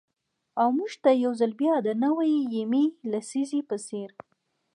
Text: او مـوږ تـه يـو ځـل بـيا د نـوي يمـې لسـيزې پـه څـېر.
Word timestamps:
او 0.61 0.67
مـوږ 0.77 0.93
تـه 1.03 1.11
يـو 1.23 1.31
ځـل 1.39 1.51
بـيا 1.59 1.75
د 1.85 1.87
نـوي 2.03 2.33
يمـې 2.57 2.85
لسـيزې 3.11 3.61
پـه 3.67 3.77
څـېر. 3.85 4.11